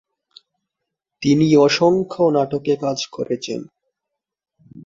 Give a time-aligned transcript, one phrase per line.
[1.21, 3.61] তিনি অসংখ্য নাটকে কাজ করেছেন।